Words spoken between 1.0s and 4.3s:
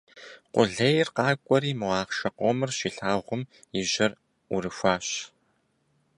къакӀуэри мо ахъшэ къомыр щилъагъум и жьэр